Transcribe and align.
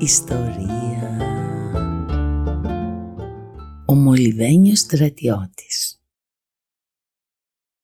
ιστορία». 0.00 1.16
Ο 3.86 3.94
Μολυβένιος 3.94 4.78
στρατιώτης 4.78 6.00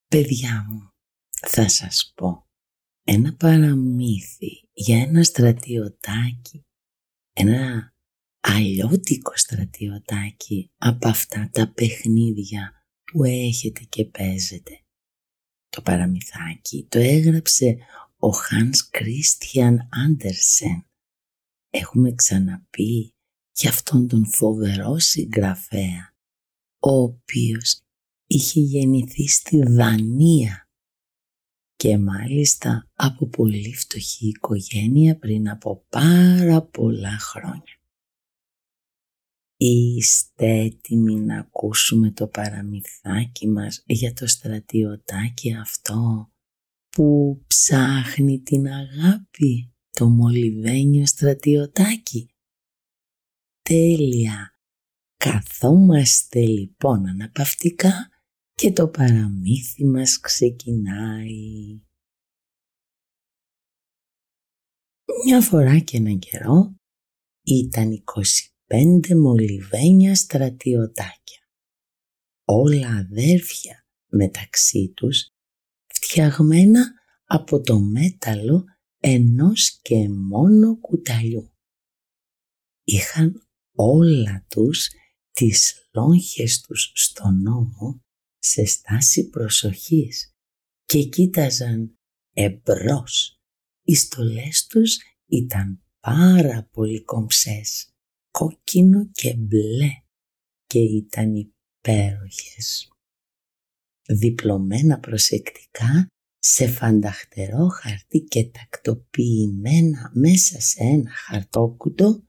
Παιδιά 0.08 0.66
μου, 0.68 0.90
θα 1.48 1.68
σας 1.68 2.12
πω 2.14 2.46
ένα 3.04 3.34
παραμύθι 3.34 4.68
για 4.72 5.00
ένα 5.00 5.22
στρατιωτάκι, 5.22 6.66
ένα 7.32 7.94
αλλιώτικο 8.40 9.36
στρατιωτάκι 9.36 10.70
από 10.76 11.08
αυτά 11.08 11.50
τα 11.52 11.72
παιχνίδια 11.72 12.86
που 13.04 13.24
έχετε 13.24 13.82
και 13.82 14.04
παίζετε. 14.04 14.80
Το 15.68 15.82
παραμυθάκι 15.82 16.86
το 16.88 16.98
έγραψε 16.98 17.76
ο 18.16 18.28
Hans 18.28 18.98
Christian 18.98 19.76
Andersen. 20.06 20.85
Έχουμε 21.70 22.14
ξαναπεί 22.14 23.14
για 23.52 23.70
αυτόν 23.70 24.09
τον 24.09 24.26
φοβερό 24.26 24.98
συγγραφέα, 24.98 26.14
ο 26.78 26.90
οποίος 26.90 27.80
είχε 28.26 28.60
γεννηθεί 28.60 29.28
στη 29.28 29.62
Δανία 29.62 30.68
και 31.76 31.98
μάλιστα 31.98 32.90
από 32.95 33.28
πολύ 33.28 33.74
φτωχή 33.74 34.28
οικογένεια 34.28 35.18
πριν 35.18 35.48
από 35.48 35.86
πάρα 35.88 36.62
πολλά 36.62 37.18
χρόνια. 37.18 37.80
Είστε 39.58 40.46
έτοιμοι 40.46 41.14
να 41.14 41.38
ακούσουμε 41.38 42.10
το 42.10 42.26
παραμυθάκι 42.26 43.48
μας 43.48 43.82
για 43.86 44.12
το 44.12 44.26
στρατιωτάκι 44.26 45.54
αυτό 45.54 46.30
που 46.88 47.40
ψάχνει 47.46 48.40
την 48.40 48.66
αγάπη, 48.66 49.74
το 49.96 50.08
μολυβένιο 50.08 51.06
στρατιωτάκι. 51.06 52.30
Τέλεια! 53.62 54.50
Καθόμαστε 55.16 56.40
λοιπόν 56.40 57.06
αναπαυτικά 57.06 58.08
και 58.54 58.72
το 58.72 58.88
παραμύθι 58.88 59.84
μας 59.84 60.20
ξεκινάει. 60.20 61.80
Μια 65.24 65.41
φορά 65.41 65.78
και 65.78 65.97
έναν 65.97 66.19
καιρό 66.19 66.76
ήταν 67.42 68.04
25 69.08 69.14
μολυβένια 69.14 70.14
στρατιωτάκια. 70.14 71.48
Όλα 72.44 72.88
αδέρφια 72.88 73.86
μεταξύ 74.06 74.92
τους 74.97 75.30
φτιαγμένα 75.86 76.92
από 77.24 77.60
το 77.60 77.80
μέταλλο 77.80 78.64
ενός 79.08 79.80
και 79.82 80.08
μόνο 80.08 80.78
κουταλιού. 80.80 81.52
Είχαν 82.84 83.48
όλα 83.74 84.46
τους 84.48 84.90
τις 85.32 85.88
λόγχες 85.92 86.60
τους 86.60 86.92
στον 86.94 87.42
νόμο 87.42 88.04
σε 88.38 88.64
στάση 88.64 89.28
προσοχής 89.28 90.34
και 90.84 91.04
κοίταζαν 91.04 91.98
εμπρός. 92.32 93.40
Οι 93.82 93.94
στολές 93.94 94.66
τους 94.66 94.96
ήταν 95.26 95.82
πάρα 96.00 96.68
πολύ 96.72 97.02
κομψές, 97.04 97.94
κόκκινο 98.30 99.10
και 99.12 99.34
μπλε 99.34 99.90
και 100.66 100.78
ήταν 100.78 101.34
υπέροχες 101.34 102.90
διπλωμένα 104.08 104.98
προσεκτικά 104.98 106.06
σε 106.48 106.68
φανταχτερό 106.68 107.68
χαρτί 107.68 108.20
και 108.20 108.50
τακτοποιημένα 108.50 110.10
μέσα 110.14 110.60
σε 110.60 110.82
ένα 110.82 111.10
χαρτόκουτο 111.10 112.22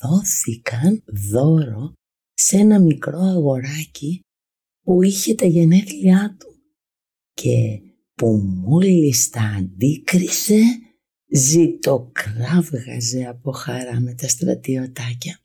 δόθηκαν 0.00 1.02
δώρο 1.06 1.92
σε 2.34 2.56
ένα 2.56 2.80
μικρό 2.80 3.18
αγοράκι 3.18 4.20
που 4.84 5.02
είχε 5.02 5.34
τα 5.34 5.46
γενέθλιά 5.46 6.36
του 6.38 6.62
και 7.32 7.80
που 8.14 8.26
μόλις 8.36 9.30
τα 9.30 9.42
αντίκρισε 9.42 10.60
ζητοκράβγαζε 11.30 13.24
από 13.24 13.52
χαρά 13.52 14.00
με 14.00 14.14
τα 14.14 14.28
στρατιωτάκια. 14.28 15.40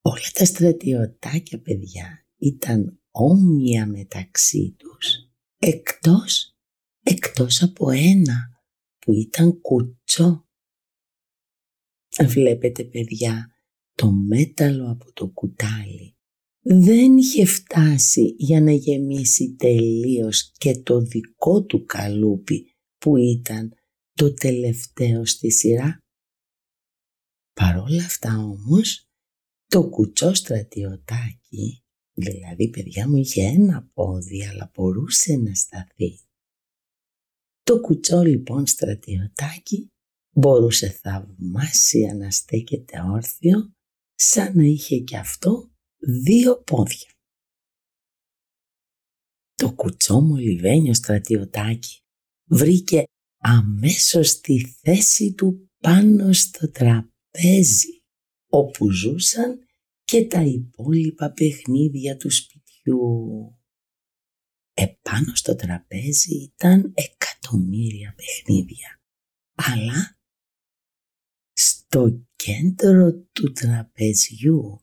Όλα 0.00 0.30
τα 0.32 0.44
στρατιωτάκια 0.44 1.60
παιδιά 1.60 2.26
ήταν 2.36 3.00
όμοια 3.10 3.86
μεταξύ 3.86 4.74
τους, 4.78 5.25
εκτός, 5.58 6.56
εκτός 7.02 7.62
από 7.62 7.90
ένα 7.90 8.62
που 8.98 9.12
ήταν 9.12 9.60
κουτσό. 9.60 10.48
Βλέπετε 12.26 12.84
παιδιά, 12.84 13.46
το 13.92 14.12
μέταλλο 14.12 14.90
από 14.90 15.12
το 15.12 15.28
κουτάλι 15.28 16.16
δεν 16.68 17.16
είχε 17.16 17.44
φτάσει 17.44 18.34
για 18.38 18.60
να 18.60 18.72
γεμίσει 18.72 19.54
τελείως 19.54 20.52
και 20.52 20.78
το 20.78 21.00
δικό 21.00 21.64
του 21.64 21.84
καλούπι 21.84 22.76
που 22.98 23.16
ήταν 23.16 23.72
το 24.12 24.34
τελευταίο 24.34 25.26
στη 25.26 25.50
σειρά. 25.50 25.98
Παρόλα 27.52 28.04
αυτά 28.04 28.38
όμως, 28.38 29.08
το 29.66 29.88
κουτσό 29.88 30.34
στρατιωτάκι 30.34 31.84
Δηλαδή, 32.18 32.68
παιδιά 32.70 33.08
μου 33.08 33.16
είχε 33.16 33.42
ένα 33.42 33.90
πόδι, 33.94 34.46
αλλά 34.46 34.70
μπορούσε 34.74 35.36
να 35.36 35.54
σταθεί. 35.54 36.20
Το 37.62 37.80
κουτσό 37.80 38.22
λοιπόν 38.22 38.66
στρατιωτάκι 38.66 39.90
μπορούσε 40.30 40.90
θαυμάσια 40.90 42.14
να 42.14 42.30
στέκεται 42.30 43.00
όρθιο, 43.00 43.72
σαν 44.14 44.56
να 44.56 44.64
είχε 44.64 44.98
και 44.98 45.16
αυτό 45.16 45.70
δύο 45.98 46.62
πόδια. 46.62 47.10
Το 49.54 49.72
κουτσό 49.74 50.20
μολυβένιο 50.20 50.94
στρατιωτάκι 50.94 51.98
βρήκε 52.44 53.04
αμέσως 53.38 54.40
τη 54.40 54.66
θέση 54.66 55.32
του 55.32 55.70
πάνω 55.78 56.32
στο 56.32 56.70
τραπέζι, 56.70 58.02
όπου 58.48 58.90
ζούσαν 58.90 59.65
και 60.06 60.26
τα 60.26 60.40
υπόλοιπα 60.42 61.32
παιχνίδια 61.32 62.16
του 62.16 62.30
σπιτιού. 62.30 63.00
Επάνω 64.74 65.34
στο 65.34 65.56
τραπέζι 65.56 66.34
ήταν 66.34 66.92
εκατομμύρια 66.94 68.14
παιχνίδια, 68.16 69.00
αλλά 69.54 70.18
στο 71.52 72.26
κέντρο 72.36 73.12
του 73.32 73.52
τραπεζιού 73.52 74.80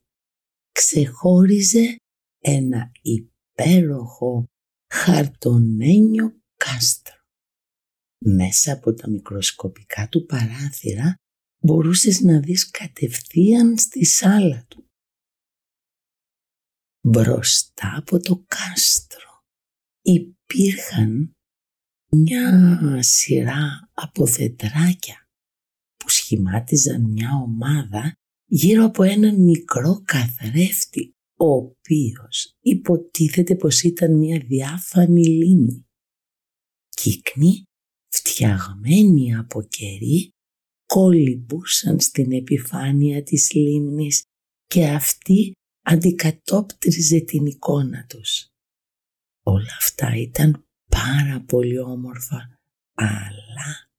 ξεχώριζε 0.72 1.96
ένα 2.40 2.91
υπέροχο 3.02 4.46
χαρτονένιο 4.93 6.41
κάστρο. 6.55 7.16
Μέσα 8.25 8.73
από 8.73 8.93
τα 8.93 9.09
μικροσκοπικά 9.09 10.09
του 10.09 10.25
παράθυρα 10.25 11.16
μπορούσες 11.64 12.20
να 12.20 12.40
δεις 12.40 12.70
κατευθείαν 12.70 13.78
στη 13.78 14.05
σάλα 14.05 14.66
του 14.67 14.83
μπροστά 17.03 17.94
από 17.97 18.20
το 18.20 18.46
κάστρο 18.47 19.44
υπήρχαν 20.02 21.34
μια 22.09 23.02
σειρά 23.03 23.90
από 23.94 24.26
δεντράκια 24.26 25.28
που 25.97 26.09
σχημάτιζαν 26.09 27.02
μια 27.02 27.29
ομάδα 27.44 28.14
γύρω 28.46 28.85
από 28.85 29.03
έναν 29.03 29.44
μικρό 29.44 30.02
καθρέφτη 30.05 31.16
ο 31.35 31.46
οποίος 31.46 32.55
υποτίθεται 32.59 33.56
πως 33.56 33.82
ήταν 33.82 34.17
μια 34.17 34.40
διάφανη 34.40 35.26
λίμνη. 35.26 35.85
Κύκνοι 36.90 37.64
φτιαγμένοι 38.14 39.35
από 39.35 39.64
κερί 39.64 40.29
κολυμπούσαν 40.85 41.99
στην 41.99 42.32
επιφάνεια 42.32 43.23
της 43.23 43.53
λίμνης 43.53 44.23
και 44.66 44.88
αυτή 44.88 45.52
αντικατόπτριζε 45.84 47.20
την 47.20 47.46
εικόνα 47.46 48.06
τους. 48.06 48.47
Όλα 49.44 49.76
αυτά 49.80 50.16
ήταν 50.16 50.68
πάρα 50.90 51.44
πολύ 51.47 51.80
όμορφα, 51.80 52.59
αλλά, 52.94 53.90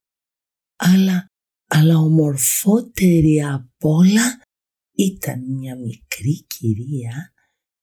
αλλά 0.76 1.28
αλλά 1.76 1.98
ομορφότερη 1.98 3.42
απ' 3.42 3.84
όλα 3.84 4.42
ήταν 4.96 5.52
μια 5.52 5.76
μικρή 5.76 6.44
κυρία 6.46 7.32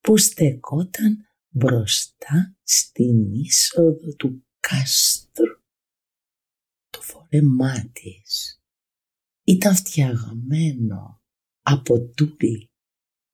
που 0.00 0.16
στεκόταν 0.16 1.26
μπροστά 1.48 2.56
στην 2.62 3.32
είσοδο 3.32 4.14
του 4.16 4.46
κάστρου. 4.60 5.60
Το 6.90 7.00
φορέμά 7.00 7.90
της 7.92 8.60
ήταν 9.44 9.74
φτιαγμένο 9.74 11.22
από 11.62 12.00
τούλι 12.00 12.70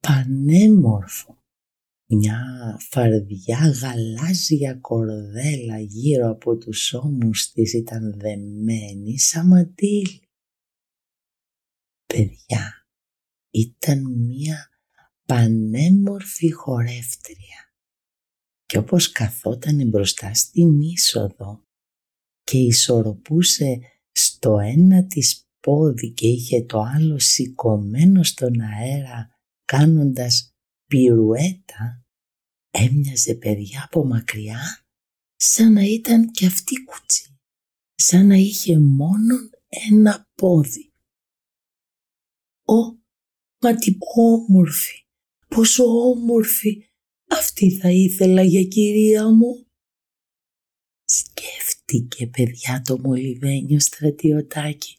πανέμορφο. 0.00 1.36
Μια 2.10 2.38
φαρδιά 2.90 3.58
γαλάζια 3.58 4.74
κορδέλα 4.74 5.78
γύρω 5.78 6.30
από 6.30 6.56
τους 6.56 6.92
ώμους 6.92 7.52
της 7.52 7.72
ήταν 7.72 8.18
δεμένη 8.18 9.18
σαν 9.18 9.46
ματήλι. 9.46 10.22
Παιδιά, 12.06 12.86
ήταν 13.50 14.16
μια 14.16 14.68
πανέμορφη 15.24 16.52
χορεύτρια 16.52 17.74
και 18.64 18.78
όπως 18.78 19.12
καθόταν 19.12 19.88
μπροστά 19.88 20.34
στην 20.34 20.80
είσοδο 20.80 21.66
και 22.42 22.58
ισορροπούσε 22.58 23.80
στο 24.12 24.58
ένα 24.58 25.06
της 25.06 25.48
πόδι 25.60 26.12
και 26.12 26.26
είχε 26.26 26.64
το 26.64 26.80
άλλο 26.80 27.18
σηκωμένο 27.18 28.22
στον 28.22 28.60
αέρα 28.60 29.38
κάνοντας 29.73 30.55
πυρουέτα 30.87 32.05
έμοιαζε 32.70 33.35
παιδιά 33.35 33.85
από 33.85 34.05
μακριά 34.05 34.87
σαν 35.37 35.73
να 35.73 35.82
ήταν 35.82 36.31
και 36.31 36.47
αυτή 36.47 36.85
κουτσί, 36.85 37.38
σαν 37.94 38.26
να 38.26 38.35
είχε 38.35 38.79
μόνο 38.79 39.35
ένα 39.69 40.29
πόδι. 40.35 40.93
Ω, 42.65 42.82
μα 43.61 43.75
τι 43.75 43.97
όμορφη, 44.17 45.06
πόσο 45.49 45.85
όμορφη, 45.85 46.85
αυτή 47.29 47.79
θα 47.79 47.91
ήθελα 47.91 48.43
για 48.43 48.65
κυρία 48.65 49.29
μου. 49.29 49.67
Σκέφτηκε 51.05 52.26
παιδιά 52.26 52.82
το 52.87 52.99
μολυβένιο 52.99 53.81
στρατιωτάκι. 53.81 54.99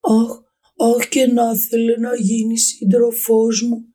Αχ, 0.00 0.45
αχ 0.78 1.08
και 1.08 1.26
να 1.26 1.56
θέλει 1.56 1.98
να 1.98 2.14
γίνει 2.14 2.58
σύντροφός 2.58 3.62
μου. 3.62 3.94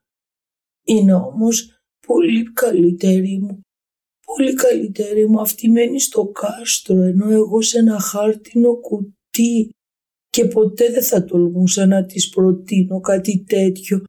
Είναι 0.86 1.14
όμως 1.14 1.82
πολύ 2.08 2.54
καλύτερη 2.54 3.40
μου. 3.40 3.62
Πολύ 4.26 4.54
καλύτερη 4.54 5.28
μου 5.28 5.42
αυτή 5.42 5.70
μένει 5.70 6.00
στο 6.00 6.26
κάστρο 6.28 7.02
ενώ 7.02 7.30
εγώ 7.30 7.62
σε 7.62 7.80
ένα 7.80 8.00
χάρτινο 8.00 8.76
κουτί 8.76 9.70
και 10.30 10.46
ποτέ 10.46 10.92
δεν 10.92 11.04
θα 11.04 11.26
τολμούσα 11.26 11.86
να 11.86 12.06
της 12.06 12.30
προτείνω 12.30 13.00
κάτι 13.00 13.44
τέτοιο. 13.48 14.04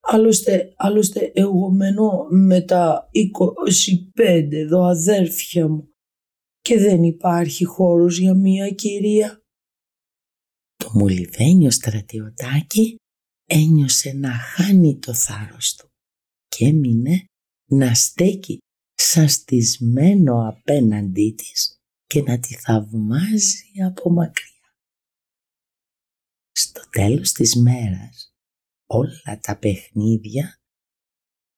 Άλλωστε, 0.00 0.72
άλλωστε 0.76 1.30
εγώ 1.34 1.70
μένω 1.70 2.26
με 2.30 2.60
τα 2.60 3.08
25 4.16 4.48
εδώ 4.50 4.82
αδέρφια 4.82 5.68
μου 5.68 5.88
και 6.60 6.78
δεν 6.78 7.02
υπάρχει 7.02 7.64
χώρος 7.64 8.18
για 8.18 8.34
μία 8.34 8.70
κυρία. 8.70 9.42
Το 10.88 10.98
μολυβένιο 10.98 11.70
στρατιωτάκι 11.70 12.96
ένιωσε 13.44 14.12
να 14.12 14.32
χάνει 14.32 14.98
το 14.98 15.14
θάρρος 15.14 15.74
του 15.74 15.88
και 16.48 16.64
έμεινε 16.64 17.24
να 17.70 17.94
στέκει 17.94 18.58
σαστισμένο 18.94 20.48
απέναντί 20.48 21.34
της 21.36 21.76
και 22.06 22.22
να 22.22 22.38
τη 22.38 22.54
θαυμάζει 22.54 23.82
από 23.86 24.10
μακριά. 24.10 24.74
Στο 26.52 26.88
τέλος 26.90 27.32
της 27.32 27.56
μέρας 27.56 28.32
όλα 28.86 29.38
τα 29.40 29.58
παιχνίδια 29.58 30.60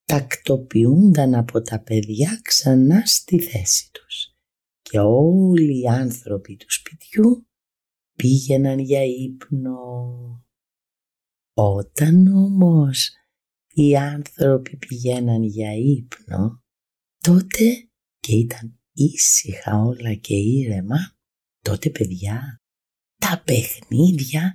τακτοποιούνταν 0.05 1.35
από 1.35 1.63
τα 1.63 1.81
παιδιά 1.83 2.41
ξανά 2.43 3.07
στη 3.07 3.41
θέση 3.41 3.91
τους 3.93 4.35
και 4.83 4.99
όλοι 4.99 5.81
οι 5.81 5.87
άνθρωποι 5.87 6.57
του 6.57 6.73
σπιτιού 6.73 7.45
πήγαιναν 8.21 8.79
για 8.79 9.05
ύπνο. 9.05 9.79
Όταν 11.55 12.27
όμως 12.27 13.11
οι 13.75 13.97
άνθρωποι 13.97 14.77
πηγαίναν 14.77 15.43
για 15.43 15.73
ύπνο, 15.73 16.63
τότε 17.19 17.89
και 18.19 18.37
ήταν 18.37 18.81
ήσυχα 18.93 19.77
όλα 19.77 20.15
και 20.15 20.35
ήρεμα, 20.35 20.97
τότε 21.61 21.91
παιδιά, 21.91 22.57
τα 23.17 23.43
παιχνίδια 23.47 24.53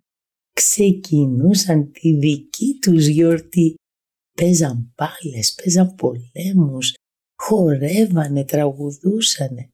ξεκινούσαν 0.54 1.92
τη 1.92 2.18
δική 2.18 2.78
τους 2.82 3.06
γιορτή. 3.06 3.74
Παίζαν 4.38 4.94
πάλες, 4.96 5.54
παίζαν 5.54 5.96
πολέμους, 5.96 6.94
χορεύανε, 7.42 8.46
τραγουδούσανε 8.46 9.70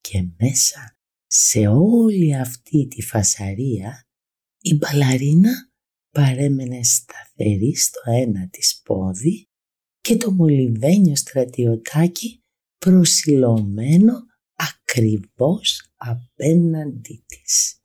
και 0.00 0.28
μέσα 0.38 0.93
σε 1.36 1.66
όλη 1.66 2.36
αυτή 2.36 2.86
τη 2.86 3.02
φασαρία 3.02 4.06
η 4.60 4.74
μπαλαρίνα 4.74 5.70
παρέμενε 6.10 6.82
σταθερή 6.82 7.76
στο 7.76 8.00
ένα 8.04 8.48
της 8.48 8.80
πόδι 8.84 9.48
και 10.00 10.16
το 10.16 10.30
μολυβένιο 10.30 11.16
στρατιωτάκι 11.16 12.42
προσιλωμένο 12.78 14.12
ακριβώς 14.54 15.92
απέναντί 15.94 17.24
της. 17.26 17.82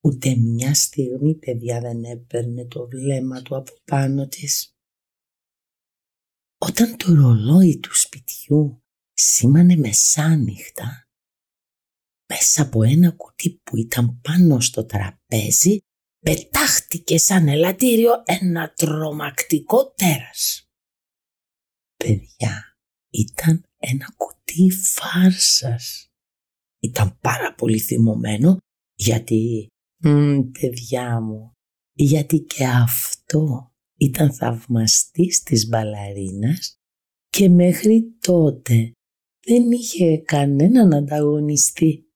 Ούτε 0.00 0.36
μια 0.36 0.74
στιγμή 0.74 1.34
παιδιά 1.34 1.80
δεν 1.80 2.04
έπαιρνε 2.04 2.66
το 2.66 2.88
βλέμμα 2.88 3.42
του 3.42 3.56
από 3.56 3.72
πάνω 3.84 4.28
της. 4.28 4.76
Όταν 6.58 6.96
το 6.96 7.14
ρολόι 7.14 7.78
του 7.78 7.96
σπιτιού 7.96 8.82
σήμανε 9.12 9.76
μεσάνυχτα, 9.76 11.07
μέσα 12.28 12.62
από 12.62 12.82
ένα 12.82 13.10
κουτί 13.10 13.60
που 13.62 13.76
ήταν 13.76 14.20
πάνω 14.20 14.60
στο 14.60 14.84
τραπέζι 14.84 15.78
πετάχτηκε 16.20 17.18
σαν 17.18 17.48
ελαττήριο 17.48 18.22
ένα 18.24 18.72
τρομακτικό 18.72 19.92
τέρας. 19.92 20.68
Παιδιά, 21.96 22.76
ήταν 23.10 23.64
ένα 23.76 24.14
κουτί 24.16 24.70
φάρσας. 24.70 26.06
Ήταν 26.80 27.18
πάρα 27.20 27.54
πολύ 27.54 27.78
θυμωμένο 27.78 28.58
γιατί, 28.94 29.66
μ, 30.04 30.40
παιδιά 30.40 31.20
μου, 31.20 31.52
γιατί 31.92 32.38
και 32.40 32.66
αυτό 32.66 33.72
ήταν 33.98 34.34
θαυμαστής 34.34 35.42
της 35.42 35.68
μπαλαρίνας 35.68 36.76
και 37.28 37.48
μέχρι 37.48 38.16
τότε 38.20 38.92
δεν 39.46 39.70
είχε 39.70 40.18
κανέναν 40.18 40.94
ανταγωνιστή. 40.94 42.07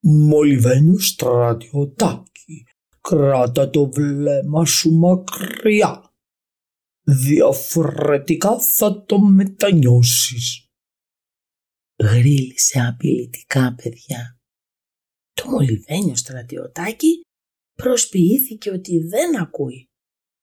Μολυβένιος 0.00 1.08
στρατιωτάκι, 1.08 2.66
κράτα 3.00 3.70
το 3.70 3.90
βλέμμα 3.90 4.64
σου 4.64 4.90
μακριά. 4.90 6.14
Διαφορετικά 7.02 8.60
θα 8.60 9.04
το 9.04 9.18
μετανιώσεις. 9.18 10.68
Γρίλησε 12.02 12.80
απειλητικά 12.80 13.74
παιδιά. 13.74 14.40
Το 15.32 15.50
μολυβένιος 15.50 16.18
στρατιωτάκι 16.18 17.20
προσποιήθηκε 17.74 18.70
ότι 18.70 18.98
δεν 18.98 19.40
ακούει. 19.40 19.88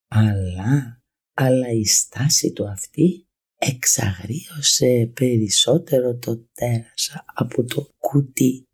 Αλλά, 0.08 1.02
αλλά 1.34 1.72
η 1.72 1.86
στάση 1.86 2.52
του 2.52 2.68
αυτή 2.68 3.28
εξαγρίωσε 3.56 5.12
περισσότερο 5.14 6.18
το 6.18 6.48
τέρας 6.54 7.12
από 7.34 7.64
το 7.64 7.90
κουτί. 7.98 8.68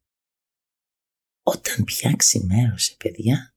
Όταν 1.51 1.83
πια 1.83 2.11
ξημέρωσε 2.11 2.95
παιδιά, 2.95 3.53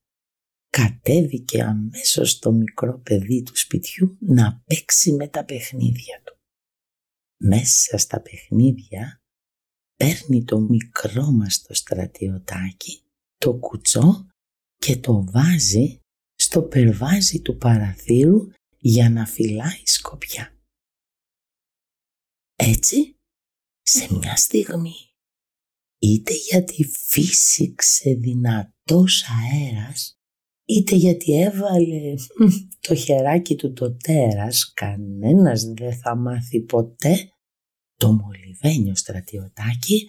κατέβηκε 0.68 1.62
αμέσως 1.62 2.38
το 2.38 2.52
μικρό 2.52 2.98
παιδί 2.98 3.42
του 3.42 3.56
σπιτιού 3.56 4.16
να 4.20 4.62
παίξει 4.64 5.12
με 5.12 5.28
τα 5.28 5.44
παιχνίδια 5.44 6.22
του. 6.24 6.36
Μέσα 7.44 7.98
στα 7.98 8.20
παιχνίδια 8.20 9.22
παίρνει 9.96 10.44
το 10.44 10.60
μικρό 10.60 11.30
μας 11.30 11.62
το 11.62 11.74
στρατιωτάκι, 11.74 13.02
το 13.36 13.54
κουτσό 13.54 14.26
και 14.76 14.96
το 14.96 15.24
βάζει 15.24 16.00
στο 16.34 16.62
περβάζι 16.62 17.40
του 17.40 17.56
παραθύρου 17.56 18.48
για 18.78 19.10
να 19.10 19.26
φυλάει 19.26 19.82
σκοπιά. 19.84 20.56
Έτσι, 22.56 23.16
σε 23.82 24.14
μια 24.14 24.36
στιγμή, 24.36 25.11
είτε 26.02 26.34
γιατί 26.34 26.84
φύσηξε 26.84 28.14
δυνατός 28.14 29.24
αέρας, 29.24 30.12
είτε 30.64 30.94
γιατί 30.94 31.40
έβαλε 31.40 32.14
το 32.86 32.94
χεράκι 32.94 33.56
του 33.56 33.72
το 33.72 33.96
τέρας, 33.96 34.72
κανένας 34.72 35.64
δεν 35.64 35.96
θα 35.96 36.16
μάθει 36.16 36.60
ποτέ, 36.60 37.30
το 37.94 38.12
μολυβένιο 38.12 38.96
στρατιωτάκι 38.96 40.06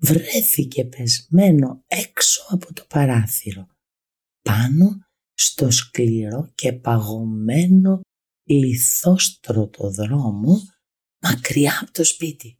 βρέθηκε 0.00 0.84
πεσμένο 0.84 1.84
έξω 1.86 2.46
από 2.48 2.74
το 2.74 2.84
παράθυρο, 2.88 3.66
πάνω 4.42 5.06
στο 5.34 5.70
σκληρό 5.70 6.50
και 6.54 6.72
παγωμένο 6.72 8.00
λιθόστρωτο 8.48 9.90
δρόμο 9.90 10.60
μακριά 11.22 11.78
από 11.82 11.92
το 11.92 12.04
σπίτι. 12.04 12.56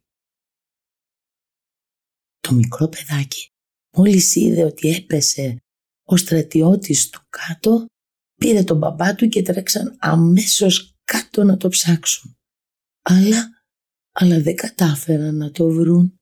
Το 2.53 2.59
μικρό 2.59 2.87
παιδάκι 2.87 3.49
μόλις 3.97 4.35
είδε 4.35 4.63
ότι 4.63 4.89
έπεσε 4.89 5.57
ο 6.03 6.17
στρατιώτης 6.17 7.09
του 7.09 7.21
κάτω 7.29 7.85
πήρε 8.39 8.63
τον 8.63 8.77
μπαμπά 8.77 9.15
του 9.15 9.27
και 9.27 9.41
τρέξαν 9.41 9.97
αμέσως 9.99 10.95
κάτω 11.03 11.43
να 11.43 11.57
το 11.57 11.67
ψάξουν. 11.67 12.37
Αλλά, 13.01 13.49
αλλά 14.11 14.41
δεν 14.41 14.55
κατάφεραν 14.55 15.35
να 15.35 15.51
το 15.51 15.69
βρουν. 15.69 16.19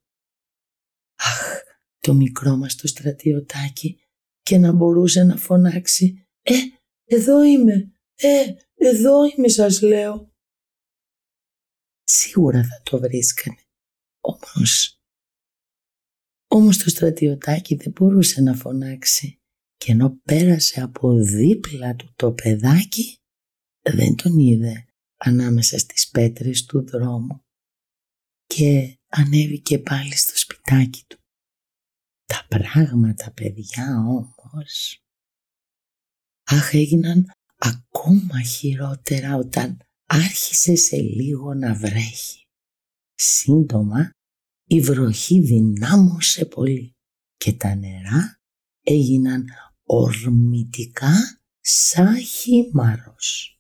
Αχ, 1.16 1.62
το 2.00 2.14
μικρό 2.14 2.56
μας 2.56 2.76
το 2.76 2.88
στρατιωτάκι 2.88 4.00
και 4.42 4.58
να 4.58 4.72
μπορούσε 4.72 5.24
να 5.24 5.38
φωνάξει 5.38 6.28
«Ε, 6.42 6.54
εδώ 7.06 7.44
είμαι, 7.44 7.92
ε, 8.16 8.54
εδώ 8.76 9.24
είμαι 9.26 9.48
σας 9.48 9.82
λέω». 9.82 10.34
Σίγουρα 12.04 12.64
θα 12.64 12.82
το 12.84 13.00
βρίσκανε. 13.00 13.62
Όμως, 14.22 15.01
όμως 16.54 16.78
το 16.78 16.90
στρατιωτάκι 16.90 17.76
δεν 17.76 17.92
μπορούσε 17.92 18.42
να 18.42 18.54
φωνάξει 18.54 19.40
και 19.78 19.92
ενώ 19.92 20.20
πέρασε 20.24 20.82
από 20.82 21.14
δίπλα 21.14 21.96
του 21.96 22.14
το 22.16 22.32
παιδάκι 22.32 23.18
δεν 23.82 24.16
τον 24.16 24.38
είδε 24.38 24.86
ανάμεσα 25.18 25.78
στις 25.78 26.10
πέτρες 26.10 26.66
του 26.66 26.86
δρόμου 26.86 27.42
και 28.46 28.98
ανέβηκε 29.08 29.80
πάλι 29.80 30.16
στο 30.18 30.38
σπιτάκι 30.38 31.04
του. 31.08 31.18
Τα 32.26 32.46
πράγματα 32.48 33.32
παιδιά 33.32 33.98
όμως 33.98 35.04
αχ 36.44 36.74
έγιναν 36.74 37.32
ακόμα 37.56 38.42
χειρότερα 38.42 39.36
όταν 39.36 39.78
άρχισε 40.06 40.76
σε 40.76 40.96
λίγο 40.96 41.54
να 41.54 41.74
βρέχει. 41.74 42.44
Σύντομα 43.14 44.10
η 44.72 44.80
βροχή 44.80 45.40
δυνάμωσε 45.40 46.46
πολύ 46.46 46.96
και 47.38 47.54
τα 47.54 47.76
νερά 47.76 48.40
έγιναν 48.84 49.46
ορμητικά 49.84 51.42
σαν 51.60 52.18
χήμαρος. 52.18 53.60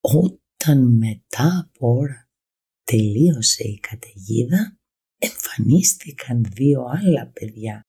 Όταν 0.00 0.96
μετά 0.96 1.58
από 1.58 1.94
ώρα 1.94 2.28
τελείωσε 2.84 3.64
η 3.64 3.78
καταιγίδα, 3.78 4.78
εμφανίστηκαν 5.18 6.44
δύο 6.44 6.84
άλλα 6.84 7.26
παιδιά 7.26 7.80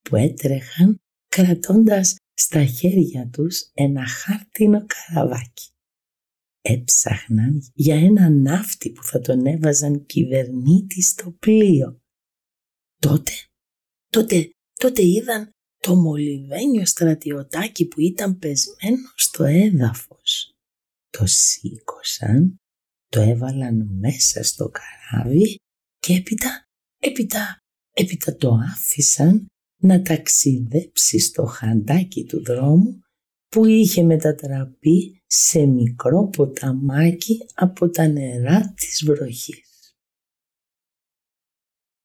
που 0.00 0.16
έτρεχαν 0.16 0.98
κρατώντας 1.28 2.16
στα 2.34 2.64
χέρια 2.64 3.28
τους 3.28 3.70
ένα 3.74 4.06
χάρτινο 4.06 4.86
καραβάκι. 4.86 5.73
Έψαχναν 6.66 7.70
για 7.74 7.96
ένα 7.96 8.28
ναύτη 8.28 8.90
που 8.90 9.02
θα 9.02 9.20
τον 9.20 9.46
έβαζαν 9.46 10.06
κυβερνήτη 10.06 11.02
στο 11.02 11.30
πλοίο. 11.30 12.00
Τότε, 12.98 13.32
τότε, 14.08 14.50
τότε 14.74 15.02
είδαν 15.06 15.50
το 15.78 15.94
μολυβένιο 15.94 16.86
στρατιωτάκι 16.86 17.86
που 17.86 18.00
ήταν 18.00 18.38
πεσμένο 18.38 19.12
στο 19.14 19.44
έδαφος. 19.44 20.52
Το 21.10 21.26
σήκωσαν, 21.26 22.56
το 23.08 23.20
έβαλαν 23.20 23.88
μέσα 23.98 24.42
στο 24.42 24.70
καράβι 24.70 25.56
και 25.98 26.14
έπειτα, 26.14 26.64
έπειτα, 26.98 27.58
έπειτα 27.92 28.36
το 28.36 28.58
άφησαν 28.72 29.46
να 29.80 30.02
ταξιδέψει 30.02 31.18
στο 31.18 31.44
χαντάκι 31.44 32.24
του 32.24 32.44
δρόμου 32.44 33.03
που 33.54 33.64
είχε 33.64 34.02
μετατραπεί 34.02 35.22
σε 35.26 35.66
μικρό 35.66 36.28
ποταμάκι 36.28 37.46
από 37.54 37.90
τα 37.90 38.06
νερά 38.06 38.72
της 38.76 39.04
βροχής. 39.04 39.96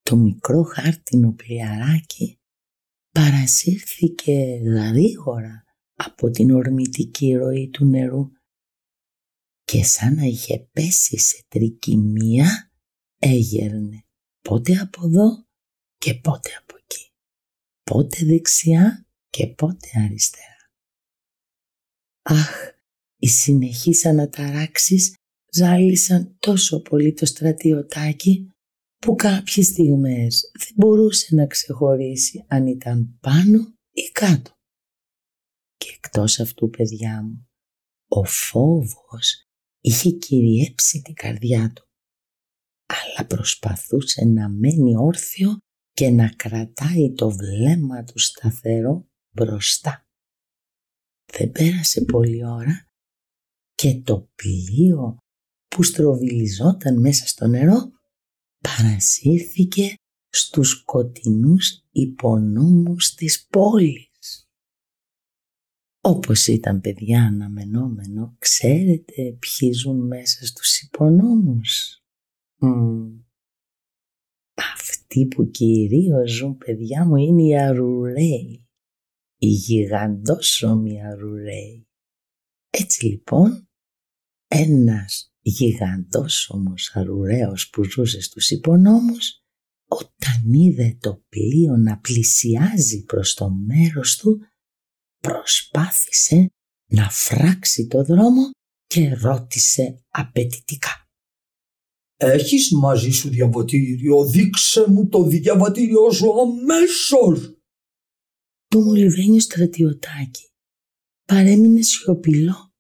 Το 0.01 0.15
μικρό 0.15 0.63
χάρτινο 0.63 1.33
πλιαράκι 1.33 2.39
παρασύρθηκε 3.11 4.33
γρήγορα 4.63 5.63
από 5.93 6.29
την 6.29 6.51
ορμητική 6.51 7.33
ροή 7.33 7.69
του 7.69 7.85
νερού 7.85 8.31
και 9.63 9.83
σαν 9.83 10.15
να 10.15 10.23
είχε 10.23 10.69
πέσει 10.71 11.19
σε 11.19 11.45
τρικυμία 11.47 12.71
έγερνε 13.19 14.05
πότε 14.41 14.77
από 14.77 15.05
εδώ 15.05 15.45
και 15.97 16.13
πότε 16.15 16.49
από 16.61 16.75
εκεί, 16.77 17.13
πότε 17.83 18.25
δεξιά 18.25 19.07
και 19.29 19.47
πότε 19.47 19.87
αριστερά. 20.05 20.48
Αχ, 22.21 22.71
οι 23.17 23.27
συνεχείς 23.27 24.05
αναταράξεις 24.05 25.15
ζάλισαν 25.51 26.35
τόσο 26.39 26.81
πολύ 26.81 27.13
το 27.13 27.25
στρατιωτάκι 27.25 28.49
που 28.97 29.15
κάποιες 29.15 29.65
στιγμές 29.65 30.51
δεν 30.59 30.73
μπορούσε 30.75 31.35
να 31.35 31.47
ξεχωρίσει 31.47 32.45
αν 32.47 32.67
ήταν 32.67 33.17
πάνω 33.19 33.73
ή 33.91 34.11
κάτω. 34.11 34.51
Και 35.75 35.91
εκτός 35.95 36.39
αυτού 36.39 36.69
παιδιά 36.69 37.23
μου, 37.23 37.47
ο 38.07 38.23
φόβος 38.23 39.47
είχε 39.81 40.11
κυριέψει 40.11 41.01
την 41.01 41.13
καρδιά 41.13 41.71
του, 41.75 41.87
αλλά 42.85 43.27
προσπαθούσε 43.27 44.25
να 44.25 44.49
μένει 44.49 44.97
όρθιο 44.97 45.57
και 45.91 46.09
να 46.09 46.29
κρατάει 46.29 47.13
το 47.13 47.29
βλέμμα 47.29 48.03
του 48.03 48.19
σταθερό 48.19 49.07
μπροστά. 49.35 50.08
Δεν 51.31 51.51
πέρασε 51.51 52.05
πολλή 52.05 52.45
ώρα 52.45 52.85
και 53.73 54.01
το 54.01 54.29
πλοίο 54.35 55.17
που 55.67 55.83
στροβιλιζόταν 55.83 56.99
μέσα 56.99 57.27
στο 57.27 57.47
νερό 57.47 57.91
παρασύρθηκε 58.63 59.93
στους 60.29 60.69
σκοτεινούς 60.69 61.83
υπονόμους 61.91 63.13
της 63.13 63.47
πόλης. 63.49 64.47
Όπως 66.01 66.47
ήταν 66.47 66.81
παιδιά 66.81 67.23
αναμενόμενο, 67.23 68.35
ξέρετε 68.39 69.37
ποιοι 69.39 69.71
ζουν 69.71 70.07
μέσα 70.07 70.45
στους 70.45 70.81
υπονόμους; 70.81 72.03
Αυτοί 74.53 75.25
που 75.25 75.49
κυρίως 75.49 76.31
ζουν 76.31 76.57
παιδιά 76.57 77.05
μου 77.05 77.15
είναι 77.15 77.43
οι 77.43 77.59
αρουραίοι, 77.59 78.68
οι 79.39 79.47
γιγαντόσωμοι 79.47 81.05
αρουραίοι. 81.05 81.87
Έτσι 82.69 83.05
λοιπόν, 83.05 83.69
ένας 84.47 85.33
γιγαντός 85.41 86.49
όμως 86.49 86.91
αρουραίος 86.93 87.69
που 87.69 87.83
ζούσε 87.83 88.21
στους 88.21 88.49
υπονόμους, 88.49 89.43
όταν 89.87 90.53
είδε 90.53 90.97
το 90.99 91.23
πλοίο 91.29 91.77
να 91.77 91.99
πλησιάζει 91.99 93.03
προς 93.03 93.33
το 93.33 93.49
μέρος 93.49 94.17
του, 94.17 94.39
προσπάθησε 95.21 96.47
να 96.91 97.09
φράξει 97.09 97.87
το 97.87 98.03
δρόμο 98.03 98.49
και 98.85 99.13
ρώτησε 99.13 100.03
απαιτητικά. 100.09 101.07
«Έχεις 102.21 102.71
μαζί 102.71 103.11
σου 103.11 103.29
διαβατήριο, 103.29 104.25
δείξε 104.25 104.89
μου 104.89 105.07
το 105.07 105.23
διαβατήριο 105.23 106.11
σου 106.11 106.27
αμέσως!» 106.41 107.58
Το 108.71 108.79
μολυβένιο 108.79 109.39
στρατιωτάκι 109.39 110.47
παρέμεινε 111.25 111.81
σιωπηλό 111.81 112.71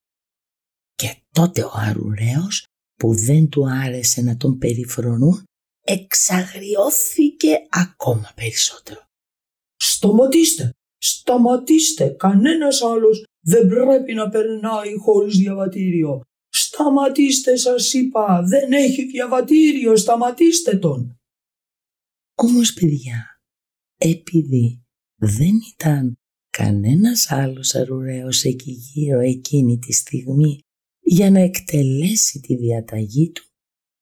και 0.95 1.21
τότε 1.31 1.63
ο 1.63 1.71
αρουραίος 1.73 2.65
που 2.95 3.15
δεν 3.15 3.49
του 3.49 3.69
άρεσε 3.69 4.21
να 4.21 4.37
τον 4.37 4.57
περιφρονούν 4.57 5.43
εξαγριώθηκε 5.85 7.67
ακόμα 7.69 8.31
περισσότερο. 8.35 9.03
Σταματήστε, 9.75 10.71
σταματήστε, 10.97 12.09
κανένας 12.09 12.81
άλλος 12.81 13.25
δεν 13.45 13.67
πρέπει 13.67 14.13
να 14.13 14.29
περνάει 14.29 14.97
χωρίς 14.97 15.37
διαβατήριο. 15.37 16.21
Σταματήστε 16.49 17.55
σας 17.55 17.93
είπα, 17.93 18.43
δεν 18.43 18.71
έχει 18.71 19.05
διαβατήριο, 19.05 19.95
σταματήστε 19.95 20.77
τον. 20.77 21.17
Όμως 22.35 22.73
παιδιά, 22.73 23.41
επειδή 23.97 24.83
δεν 25.19 25.53
ήταν 25.73 26.17
κανένας 26.49 27.31
άλλος 27.31 27.75
αρουραίος 27.75 28.43
εκεί 28.43 28.71
γύρω 28.71 29.19
εκείνη 29.19 29.79
τη 29.79 29.93
στιγμή 29.93 30.59
για 30.99 31.31
να 31.31 31.39
εκτελέσει 31.39 32.39
τη 32.39 32.55
διαταγή 32.55 33.31
του, 33.31 33.43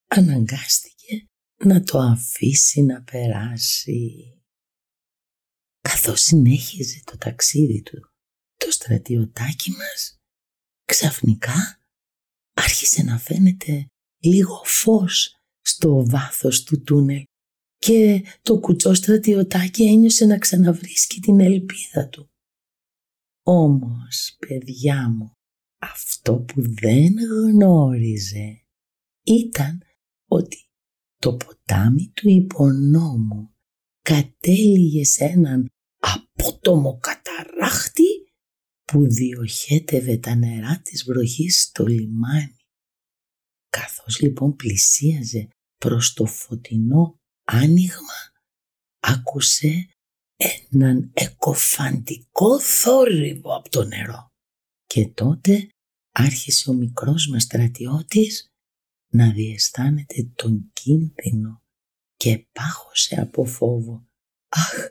αναγκάστηκε 0.08 1.28
να 1.64 1.84
το 1.84 2.00
αφήσει 2.00 2.82
να 2.82 3.04
περάσει. 3.04 4.32
Καθώς 5.82 6.22
συνέχιζε 6.22 7.02
το 7.04 7.18
ταξίδι 7.18 7.82
του, 7.82 8.12
το 8.56 8.72
στρατιωτάκι 8.72 9.72
μας 9.72 10.18
ξαφνικά 10.86 11.80
άρχισε 12.54 13.04
να 13.04 13.18
φαίνεται 13.18 13.88
λίγο 14.18 14.62
φως 14.64 15.36
στο 15.62 16.06
βάθος 16.06 16.64
του 16.64 16.82
τούνελ 16.82 17.24
και 17.88 18.24
το 18.42 18.60
κουτσό 18.60 18.94
στρατιωτάκι 18.94 19.84
ένιωσε 19.84 20.26
να 20.26 20.38
ξαναβρίσκει 20.38 21.20
την 21.20 21.40
ελπίδα 21.40 22.10
του. 22.10 22.30
Όμως, 23.44 24.36
παιδιά 24.48 25.10
μου, 25.10 25.32
αυτό 25.78 26.40
που 26.40 26.62
δεν 26.62 27.14
γνώριζε 27.20 28.66
ήταν 29.24 29.82
ότι 30.30 30.58
το 31.18 31.36
ποτάμι 31.36 32.12
του 32.14 32.30
υπονόμου 32.30 33.56
κατέληγε 34.02 35.06
σε 35.06 35.24
έναν 35.24 35.70
απότομο 36.00 36.98
καταράχτη 36.98 38.34
που 38.84 39.08
διοχέτευε 39.08 40.18
τα 40.18 40.36
νερά 40.36 40.82
της 40.84 41.04
βροχής 41.04 41.62
στο 41.62 41.86
λιμάνι. 41.86 42.56
Καθώς 43.70 44.20
λοιπόν 44.22 44.56
πλησίαζε 44.56 45.48
προς 45.78 46.14
το 46.14 46.26
φωτεινό 46.26 47.20
άνοιγμα, 47.48 48.20
άκουσε 49.00 49.90
έναν 50.38 51.12
εκοφαντικό 51.14 52.60
θόρυβο 52.60 53.56
από 53.56 53.70
το 53.70 53.84
νερό. 53.84 54.28
Και 54.86 55.08
τότε 55.08 55.70
άρχισε 56.12 56.70
ο 56.70 56.74
μικρός 56.74 57.28
μας 57.28 57.44
στρατιώτης 57.44 58.48
να 59.12 59.32
διαισθάνεται 59.32 60.32
τον 60.36 60.72
κίνδυνο 60.74 61.62
και 62.16 62.48
πάχωσε 62.52 63.22
από 63.22 63.46
φόβο. 63.46 64.08
Αχ, 64.50 64.88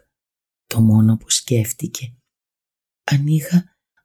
το 0.67 0.81
μόνο 0.81 1.17
που 1.17 1.31
σκέφτηκε. 1.31 2.17
Αν 3.05 3.27
είχα, 3.27 3.57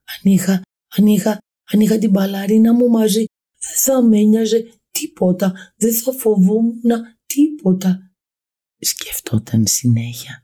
αν 0.04 0.32
είχα, 0.32 0.62
αν 0.96 1.06
είχα, 1.06 1.38
αν 1.72 1.80
είχα 1.80 1.98
την 1.98 2.12
παλαρίνα 2.12 2.74
μου 2.74 2.88
μαζί, 2.88 3.24
δεν 3.58 3.76
θα 3.76 4.02
με 4.02 4.22
νοιάζε 4.22 4.72
τίποτα, 4.90 5.72
δεν 5.76 5.94
θα 5.94 6.12
φοβόμουν 6.12 6.90
τίποτα. 7.26 8.11
Σκεφτόταν 8.84 9.66
συνέχεια. 9.66 10.42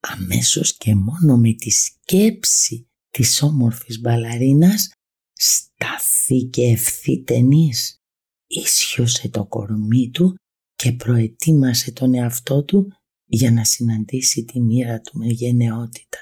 Αμέσως 0.00 0.76
και 0.76 0.94
μόνο 0.94 1.36
με 1.36 1.52
τη 1.52 1.70
σκέψη 1.70 2.86
της 3.08 3.42
όμορφης 3.42 4.00
μπαλαρίνας 4.00 4.92
στάθηκε 5.32 6.62
ευθύτενής. 6.62 7.96
Ίσιοσε 8.46 9.28
το 9.28 9.46
κορμί 9.46 10.10
του 10.10 10.34
και 10.74 10.92
προετοίμασε 10.92 11.92
τον 11.92 12.14
εαυτό 12.14 12.64
του 12.64 12.92
για 13.24 13.50
να 13.50 13.64
συναντήσει 13.64 14.44
τη 14.44 14.60
μοίρα 14.60 15.00
του 15.00 15.18
με 15.18 15.26
γενναιότητα. 15.26 16.18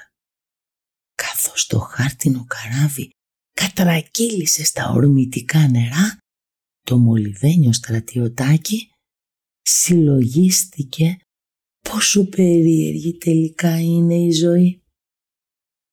Καθώς 1.15 1.67
το 1.67 1.79
χάρτινο 1.79 2.45
καράβι 2.45 3.09
κατρακύλησε 3.51 4.63
στα 4.63 4.89
ορμητικά 4.89 5.67
νερά, 5.67 6.17
το 6.81 6.97
μολυβένιο 6.97 7.73
στρατιωτάκι 7.73 8.90
συλλογίστηκε 9.61 11.17
πόσο 11.89 12.29
περίεργη 12.29 13.17
τελικά 13.17 13.79
είναι 13.79 14.15
η 14.15 14.31
ζωή. 14.31 14.81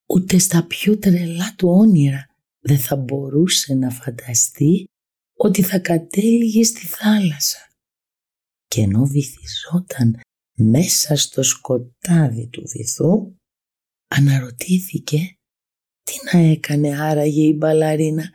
Ούτε 0.08 0.38
στα 0.38 0.66
πιο 0.66 0.98
τρελά 0.98 1.54
του 1.54 1.68
όνειρα 1.68 2.26
δεν 2.60 2.78
θα 2.78 2.96
μπορούσε 2.96 3.74
να 3.74 3.90
φανταστεί 3.90 4.84
ότι 5.36 5.62
θα 5.62 5.78
κατέληγε 5.78 6.64
στη 6.64 6.86
θάλασσα. 6.86 7.68
Και 8.66 8.80
ενώ 8.80 9.06
βυθιζόταν 9.06 10.20
μέσα 10.58 11.16
στο 11.16 11.42
σκοτάδι 11.42 12.48
του 12.48 12.62
βυθού, 12.66 13.34
αναρωτήθηκε 14.08 15.36
τι 16.02 16.14
να 16.32 16.38
έκανε 16.38 17.00
άραγε 17.00 17.42
η 17.42 17.54
μπαλαρίνα 17.56 18.32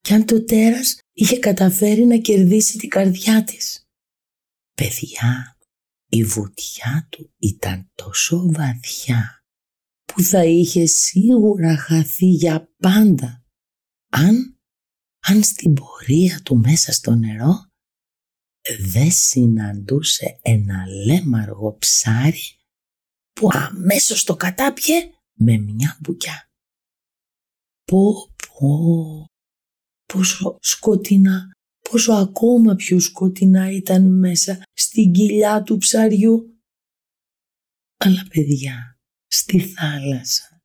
και 0.00 0.14
αν 0.14 0.24
το 0.24 0.44
τέρας 0.44 0.98
είχε 1.12 1.38
καταφέρει 1.38 2.04
να 2.04 2.16
κερδίσει 2.16 2.78
την 2.78 2.88
καρδιά 2.88 3.44
της. 3.44 3.84
Παιδιά, 4.80 5.56
η 6.08 6.24
βουτιά 6.24 7.06
του 7.10 7.34
ήταν 7.38 7.90
τόσο 7.94 8.52
βαθιά 8.52 9.44
που 10.04 10.22
θα 10.22 10.44
είχε 10.44 10.86
σίγουρα 10.86 11.76
χαθεί 11.76 12.26
για 12.26 12.72
πάντα 12.76 13.44
αν, 14.10 14.58
αν 15.20 15.42
στην 15.42 15.74
πορεία 15.74 16.40
του 16.42 16.56
μέσα 16.56 16.92
στο 16.92 17.14
νερό 17.14 17.70
δεν 18.78 19.10
συναντούσε 19.10 20.38
ένα 20.42 20.86
λέμαργο 21.06 21.76
ψάρι 21.78 22.42
που 23.32 23.48
αμέσως 23.52 24.24
το 24.24 24.36
κατάπιε 24.36 25.10
με 25.32 25.58
μια 25.58 25.98
μπουκιά. 26.00 26.50
Πω 27.84 28.34
πω, 28.46 29.26
πόσο 30.12 30.58
σκοτεινά, 30.60 31.48
πόσο 31.90 32.12
ακόμα 32.12 32.74
πιο 32.74 33.00
σκοτεινά 33.00 33.70
ήταν 33.70 34.18
μέσα 34.18 34.62
στην 34.72 35.12
κοιλιά 35.12 35.62
του 35.62 35.76
ψαριού. 35.76 36.60
Αλλά 37.96 38.26
παιδιά, 38.34 39.00
στη 39.26 39.60
θάλασσα 39.60 40.62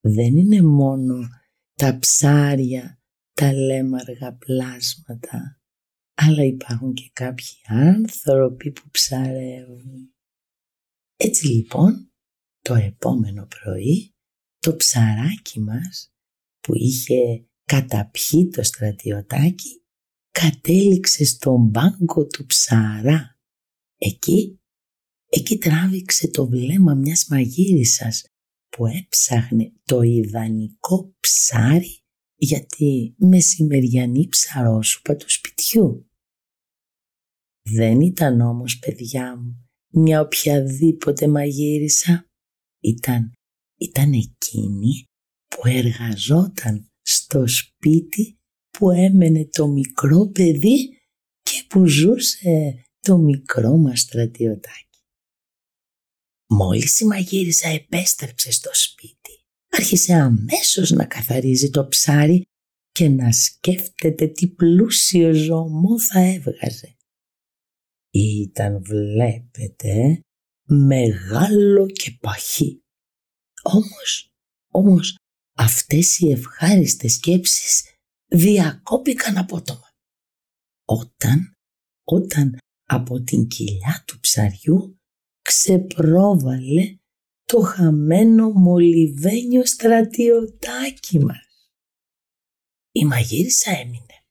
δεν 0.00 0.36
είναι 0.36 0.62
μόνο 0.62 1.28
τα 1.74 1.98
ψάρια, 1.98 3.02
τα 3.32 3.52
λέμαργα 3.52 4.34
πλάσματα, 4.34 5.60
αλλά 6.14 6.42
υπάρχουν 6.44 6.94
και 6.94 7.10
κάποιοι 7.12 7.54
άνθρωποι 7.64 8.72
που 8.72 8.90
ψαρεύουν. 8.90 10.14
Έτσι 11.16 11.46
λοιπόν, 11.46 12.12
το 12.60 12.74
επόμενο 12.74 13.46
πρωί, 13.46 14.14
το 14.58 14.76
ψαράκι 14.76 15.60
μας 15.60 16.12
που 16.60 16.74
είχε 16.74 17.48
καταπιεί 17.64 18.48
το 18.48 18.62
στρατιωτάκι 18.62 19.83
κατέληξε 20.40 21.24
στον 21.24 21.60
μπάγκο 21.60 22.26
του 22.26 22.46
ψαρά. 22.46 23.38
Εκεί, 23.96 24.60
εκεί 25.28 25.58
τράβηξε 25.58 26.28
το 26.28 26.48
βλέμμα 26.48 26.94
μιας 26.94 27.26
μαγείρισας 27.28 28.24
που 28.68 28.86
έψαχνε 28.86 29.72
το 29.84 30.02
ιδανικό 30.02 31.14
ψάρι 31.20 31.98
για 32.36 32.66
τη 32.66 33.14
μεσημεριανή 33.16 34.28
ψαρόσουπα 34.28 35.16
του 35.16 35.30
σπιτιού. 35.30 36.08
Δεν 37.62 38.00
ήταν 38.00 38.40
όμως 38.40 38.78
παιδιά 38.78 39.36
μου 39.36 39.68
μια 39.88 40.20
οποιαδήποτε 40.20 41.28
μαγείρισα. 41.28 42.28
Ήταν, 42.80 43.32
ήταν 43.80 44.12
εκείνη 44.12 45.04
που 45.48 45.60
εργαζόταν 45.64 46.90
στο 47.02 47.46
σπίτι 47.46 48.38
που 48.78 48.90
έμενε 48.90 49.46
το 49.46 49.66
μικρό 49.66 50.26
παιδί 50.26 50.98
και 51.42 51.64
που 51.68 51.86
ζούσε 51.86 52.84
το 53.00 53.18
μικρό 53.18 53.76
μας 53.76 54.00
στρατιωτάκι. 54.00 55.02
Μόλις 56.46 57.00
η 57.00 57.04
μαγείρισα 57.04 57.68
επέστρεψε 57.68 58.52
στο 58.52 58.70
σπίτι, 58.72 59.44
άρχισε 59.68 60.12
αμέσως 60.12 60.90
να 60.90 61.04
καθαρίζει 61.06 61.70
το 61.70 61.88
ψάρι 61.88 62.42
και 62.90 63.08
να 63.08 63.32
σκέφτεται 63.32 64.26
τι 64.26 64.48
πλούσιο 64.48 65.32
ζωμό 65.32 66.00
θα 66.00 66.20
έβγαζε. 66.20 66.96
Ήταν 68.10 68.82
βλέπετε 68.84 70.20
μεγάλο 70.68 71.86
και 71.86 72.16
παχύ. 72.20 72.80
Όμως, 73.62 74.28
όμως 74.72 75.16
αυτές 75.56 76.18
οι 76.18 76.30
ευχάριστες 76.30 77.12
σκέψεις 77.12 77.93
διακόπηκαν 78.34 79.38
απότομα. 79.38 79.88
Όταν, 80.84 81.54
όταν 82.04 82.58
από 82.86 83.22
την 83.22 83.46
κοιλιά 83.46 84.04
του 84.06 84.20
ψαριού 84.20 84.98
ξεπρόβαλε 85.42 86.96
το 87.44 87.60
χαμένο 87.60 88.50
μολυβένιο 88.50 89.66
στρατιωτάκι 89.66 91.18
μας. 91.18 91.68
Η 92.92 93.04
μαγείρισα 93.04 93.70
έμεινε. 93.70 94.24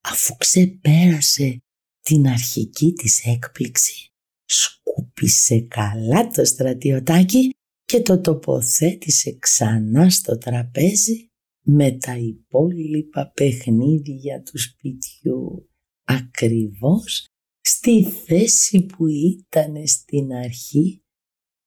Αφού 0.00 0.36
ξεπέρασε 0.36 1.58
την 2.00 2.28
αρχική 2.28 2.92
της 2.92 3.24
έκπληξη, 3.24 4.08
σκούπισε 4.44 5.60
καλά 5.60 6.26
το 6.26 6.44
στρατιωτάκι 6.44 7.50
και 7.84 8.02
το 8.02 8.20
τοποθέτησε 8.20 9.38
ξανά 9.38 10.10
στο 10.10 10.38
τραπέζι 10.38 11.28
με 11.66 11.90
τα 11.90 12.16
υπόλοιπα 12.16 13.30
παιχνίδια 13.34 14.42
του 14.42 14.58
σπιτιού 14.58 15.70
ακριβώς 16.04 17.26
στη 17.60 18.04
θέση 18.04 18.86
που 18.86 19.06
ήταν 19.06 19.86
στην 19.86 20.32
αρχή 20.32 21.02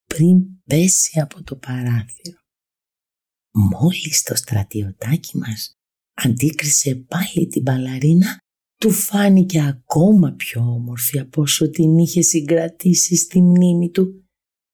πριν 0.05 0.63
πέσει 0.63 1.19
από 1.19 1.43
το 1.43 1.55
παράθυρο. 1.55 2.39
Μόλις 3.51 4.23
το 4.23 4.35
στρατιωτάκι 4.35 5.37
μας 5.37 5.73
αντίκρισε 6.13 6.95
πάλι 6.95 7.47
την 7.47 7.61
μπαλαρίνα, 7.61 8.37
του 8.79 8.91
φάνηκε 8.91 9.61
ακόμα 9.61 10.31
πιο 10.31 10.61
όμορφη 10.61 11.19
από 11.19 11.41
όσο 11.41 11.69
την 11.69 11.97
είχε 11.97 12.21
συγκρατήσει 12.21 13.15
στη 13.15 13.41
μνήμη 13.41 13.89
του. 13.89 14.25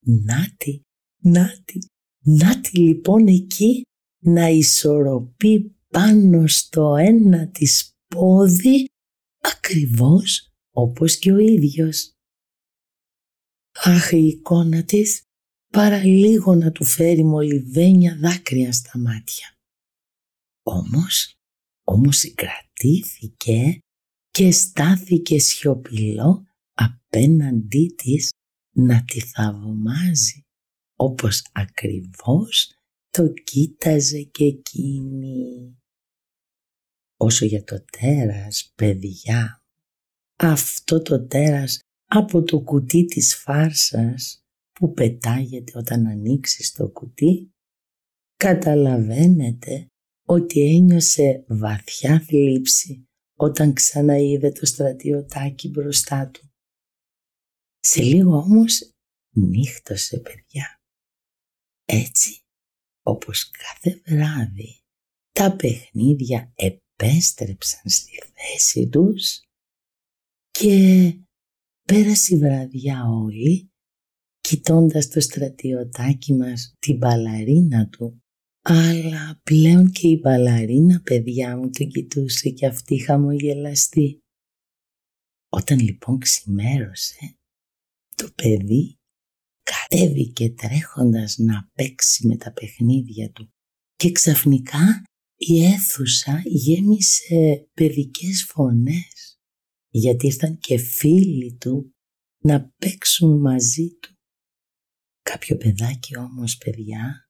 Νάτι, 0.06 0.80
νάτι, 1.22 1.78
νάτι 2.24 2.78
λοιπόν 2.78 3.26
εκεί 3.26 3.82
να 4.24 4.48
ισορροπεί 4.48 5.76
πάνω 5.88 6.46
στο 6.46 6.96
ένα 6.96 7.48
της 7.48 7.96
πόδι 8.06 8.88
ακριβώς 9.40 10.52
όπως 10.70 11.18
και 11.18 11.32
ο 11.32 11.38
ίδιος. 11.38 12.12
Αχ 13.84 14.12
η 14.12 14.26
εικόνα 14.26 14.84
της 14.84 15.22
παρά 15.72 16.04
λίγο 16.04 16.54
να 16.54 16.72
του 16.72 16.84
φέρει 16.84 17.24
μολυβένια 17.24 18.18
δάκρυα 18.20 18.72
στα 18.72 18.98
μάτια. 18.98 19.56
Όμως, 20.62 21.34
όμως 21.84 22.16
συγκρατήθηκε 22.16 23.78
και 24.30 24.50
στάθηκε 24.50 25.38
σιωπηλό 25.38 26.46
απέναντί 26.72 27.94
της 27.96 28.30
να 28.76 29.04
τη 29.04 29.20
θαυμάζει 29.20 30.40
όπως 30.96 31.46
ακριβώς 31.52 32.74
το 33.14 33.28
κοίταζε 33.28 34.22
και 34.22 34.44
εκείνη. 34.44 35.78
Όσο 37.16 37.44
για 37.44 37.64
το 37.64 37.84
τέρας, 37.84 38.72
παιδιά, 38.74 39.62
αυτό 40.38 41.02
το 41.02 41.26
τέρας 41.26 41.80
από 42.10 42.42
το 42.42 42.60
κουτί 42.60 43.04
της 43.04 43.36
φάρσας 43.36 44.44
που 44.72 44.92
πετάγεται 44.92 45.78
όταν 45.78 46.06
ανοίξεις 46.06 46.72
το 46.72 46.88
κουτί, 46.88 47.50
καταλαβαίνετε 48.36 49.86
ότι 50.26 50.76
ένιωσε 50.76 51.44
βαθιά 51.48 52.20
θλίψη 52.20 53.04
όταν 53.36 53.72
ξαναείδε 53.72 54.52
το 54.52 54.66
στρατιωτάκι 54.66 55.68
μπροστά 55.68 56.28
του. 56.28 56.48
Σε 57.80 58.02
λίγο 58.02 58.36
όμως 58.36 58.90
νύχτωσε 59.36 60.18
παιδιά. 60.20 60.80
Έτσι, 61.84 62.43
όπως 63.06 63.50
κάθε 63.50 64.02
βράδυ, 64.06 64.80
τα 65.32 65.56
παιχνίδια 65.56 66.52
επέστρεψαν 66.54 67.90
στη 67.90 68.22
θέση 68.34 68.88
τους 68.88 69.40
και 70.50 70.76
πέρασε 71.82 72.34
η 72.34 72.38
βραδιά 72.38 73.04
όλη 73.04 73.72
κοιτώντας 74.40 75.08
το 75.08 75.20
στρατιωτάκι 75.20 76.32
μας 76.34 76.74
την 76.78 76.96
μπαλαρίνα 76.96 77.88
του 77.88 78.24
αλλά 78.66 79.40
πλέον 79.42 79.90
και 79.90 80.08
η 80.08 80.18
μπαλαρίνα 80.22 81.00
παιδιά 81.00 81.56
μου 81.56 81.70
το 81.70 81.84
κοιτούσε 81.84 82.50
και 82.50 82.66
αυτή 82.66 82.98
χαμογελαστή. 82.98 84.18
Όταν 85.48 85.78
λοιπόν 85.78 86.18
ξημέρωσε 86.18 87.38
το 88.14 88.30
παιδί 88.34 88.98
κατέβηκε 89.64 90.50
τρέχοντας 90.50 91.38
να 91.38 91.70
παίξει 91.74 92.26
με 92.26 92.36
τα 92.36 92.52
παιχνίδια 92.52 93.30
του 93.30 93.52
και 93.96 94.12
ξαφνικά 94.12 95.02
η 95.36 95.64
αίθουσα 95.64 96.42
γέμισε 96.44 97.68
παιδικές 97.74 98.44
φωνές 98.48 99.38
γιατί 99.88 100.26
ήρθαν 100.26 100.58
και 100.58 100.78
φίλοι 100.78 101.56
του 101.56 101.94
να 102.38 102.72
παίξουν 102.76 103.40
μαζί 103.40 103.88
του. 104.00 104.14
Κάποιο 105.22 105.56
παιδάκι 105.56 106.16
όμως 106.16 106.56
παιδιά 106.56 107.28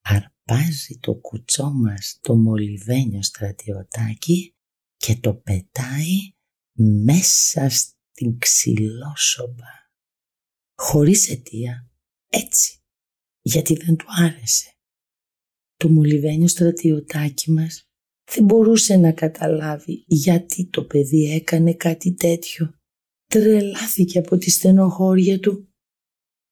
αρπάζει 0.00 0.98
το 1.00 1.14
κουτσό 1.14 1.70
μας 1.70 2.18
το 2.20 2.36
μολυβένιο 2.36 3.22
στρατιωτάκι 3.22 4.54
και 4.96 5.16
το 5.16 5.34
πετάει 5.34 6.30
μέσα 7.04 7.68
στην 7.68 8.38
ξυλόσομπα 8.38 9.87
χωρίς 10.78 11.30
αιτία, 11.30 11.90
έτσι, 12.28 12.78
γιατί 13.42 13.74
δεν 13.74 13.96
του 13.96 14.06
άρεσε. 14.08 14.72
Το 15.76 15.88
μολυβένιο 15.88 16.48
στρατιωτάκι 16.48 17.50
μας 17.50 17.82
δεν 18.30 18.44
μπορούσε 18.44 18.96
να 18.96 19.12
καταλάβει 19.12 20.04
γιατί 20.06 20.66
το 20.66 20.84
παιδί 20.84 21.34
έκανε 21.34 21.74
κάτι 21.74 22.14
τέτοιο. 22.14 22.74
Τρελάθηκε 23.26 24.18
από 24.18 24.36
τη 24.36 24.50
στενοχώρια 24.50 25.40
του. 25.40 25.68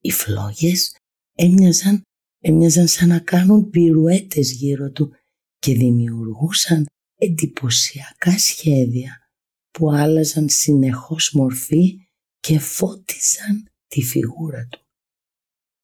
Οι 0.01 0.11
φλόγες 0.11 0.97
έμοιαζαν, 1.37 2.03
έμοιαζαν 2.43 2.87
σαν 2.87 3.09
να 3.09 3.19
κάνουν 3.19 3.71
πυρουέτες 3.71 4.53
γύρω 4.53 4.91
του 4.91 5.13
και 5.59 5.75
δημιουργούσαν 5.75 6.87
εντυπωσιακά 7.15 8.39
σχέδια 8.39 9.31
που 9.71 9.91
άλλαζαν 9.91 10.49
συνεχώς 10.49 11.33
μορφή 11.33 11.99
και 12.41 12.59
φώτιζαν 12.59 13.67
τη 13.87 14.03
φιγούρα 14.03 14.67
του. 14.71 14.81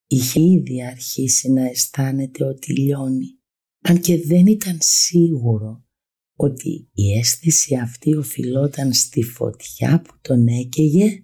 Είχε 0.07 0.41
ήδη 0.41 0.83
αρχίσει 0.83 1.51
να 1.51 1.65
αισθάνεται 1.65 2.45
ότι 2.45 2.79
λιώνει, 2.79 3.39
αν 3.81 4.01
και 4.01 4.25
δεν 4.25 4.47
ήταν 4.47 4.77
σίγουρο 4.81 5.85
ότι 6.35 6.89
η 6.93 7.11
αίσθηση 7.17 7.75
αυτή 7.75 8.15
οφειλόταν 8.15 8.93
στη 8.93 9.23
φωτιά 9.23 10.01
που 10.01 10.17
τον 10.21 10.47
έκαιγε 10.47 11.23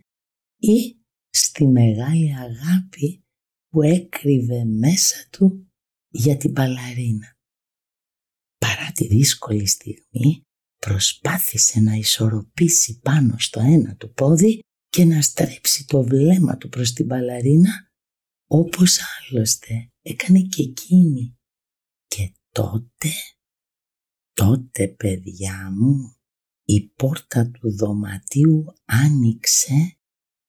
ή 0.58 1.00
στη 1.30 1.68
μεγάλη 1.68 2.36
αγάπη 2.36 3.24
που 3.70 3.82
έκρυβε 3.82 4.66
μέσα 4.66 5.28
του 5.32 5.72
για 6.10 6.38
την 6.38 6.54
παλαρίνα. 6.54 7.38
Παρά 8.58 8.92
τη 8.92 9.08
δύσκολη 9.08 9.68
στιγμή 9.68 10.42
προσπάθησε 10.78 11.80
να 11.80 11.94
ισορροπήσει 11.94 13.00
πάνω 13.00 13.36
στο 13.38 13.60
ένα 13.60 13.96
του 13.96 14.14
πόδι 14.14 14.60
και 14.90 15.06
να 15.06 15.22
στρέψει 15.22 15.86
το 15.86 16.04
βλέμμα 16.04 16.58
του 16.58 16.70
προς 16.70 16.94
την 16.94 17.08
παλαρίνα 17.08 17.92
όπως 18.48 19.00
άλλωστε 19.00 19.92
έκανε 20.02 20.40
και 20.40 20.62
εκείνη. 20.62 21.38
Και 22.08 22.34
τότε, 22.52 23.10
τότε 24.34 24.88
παιδιά 24.88 25.72
μου, 25.72 26.16
η 26.64 26.82
πόρτα 26.82 27.50
του 27.50 27.76
δωματίου 27.76 28.66
άνοιξε 28.86 29.98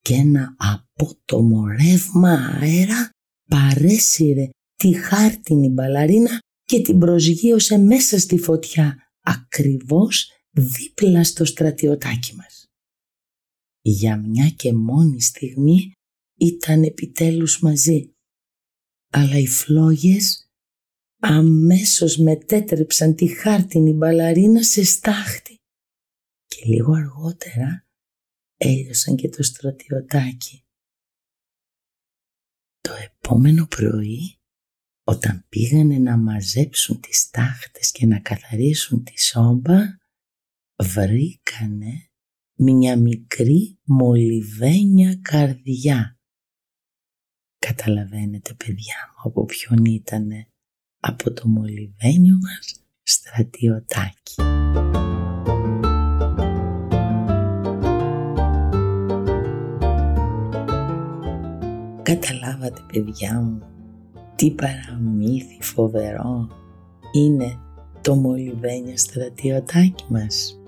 και 0.01 0.15
ένα 0.15 0.55
απότομο 0.59 1.67
ρεύμα 1.67 2.33
αέρα 2.33 3.11
παρέσυρε 3.49 4.49
τη 4.75 4.93
χάρτινη 4.93 5.69
μπαλαρίνα 5.69 6.39
και 6.65 6.81
την 6.81 6.99
προσγείωσε 6.99 7.79
μέσα 7.79 8.19
στη 8.19 8.39
φωτιά, 8.39 8.97
ακριβώς 9.21 10.31
δίπλα 10.51 11.25
στο 11.25 11.45
στρατιωτάκι 11.45 12.35
μας 12.35 12.60
για 13.81 14.17
μια 14.17 14.49
και 14.51 14.73
μόνη 14.73 15.21
στιγμή 15.21 15.93
ήταν 16.39 16.83
επιτέλους 16.83 17.61
μαζί. 17.61 18.13
Αλλά 19.13 19.39
οι 19.39 19.47
φλόγες 19.47 20.49
αμέσως 21.21 22.17
μετέτρεψαν 22.17 23.15
τη 23.15 23.27
χάρτινη 23.27 23.93
μπαλαρίνα 23.93 24.63
σε 24.63 24.85
στάχτη 24.85 25.55
και 26.47 26.65
λίγο 26.65 26.93
αργότερα 26.93 27.87
έλειωσαν 28.57 29.17
και 29.17 29.29
το 29.29 29.43
στρατιωτάκι. 29.43 30.65
Το 32.81 32.93
επόμενο 32.95 33.67
πρωί 33.67 34.39
όταν 35.05 35.47
πήγανε 35.49 35.99
να 35.99 36.17
μαζέψουν 36.17 37.01
τις 37.01 37.31
τάχτες 37.31 37.91
και 37.91 38.07
να 38.07 38.21
καθαρίσουν 38.21 39.05
τη 39.05 39.21
σόμπα 39.21 39.79
βρήκανε 40.83 42.10
μια 42.63 42.97
μικρή 42.97 43.79
μολυβένια 43.85 45.19
καρδιά. 45.23 46.19
Καταλαβαίνετε 47.59 48.55
παιδιά 48.55 48.95
μου 49.09 49.31
από 49.31 49.45
ποιον 49.45 49.85
ήτανε; 49.85 50.47
Από 51.01 51.33
το 51.33 51.49
μολυβένιο 51.49 52.39
μας 52.43 52.85
στρατιωτάκι. 53.03 54.35
Καταλάβατε 62.03 62.81
παιδιά 62.93 63.41
μου 63.41 63.63
τι 64.37 64.51
παραμύθι 64.51 65.63
φοβερό 65.63 66.49
είναι 67.13 67.59
το 68.01 68.15
μολυβένιο 68.15 68.97
στρατιωτάκι 68.97 70.05
μας; 70.09 70.60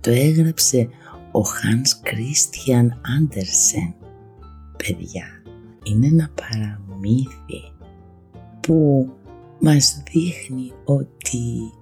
Το 0.00 0.10
έγραψε 0.10 0.88
ο 1.32 1.40
Hans 1.40 2.08
Christian 2.08 2.86
Andersen. 2.86 3.94
Παιδιά, 4.76 5.24
είναι 5.82 6.06
ένα 6.06 6.30
παραμύθι 6.34 7.72
που 8.60 9.08
μας 9.60 10.02
δείχνει 10.12 10.72
ότι 10.84 11.72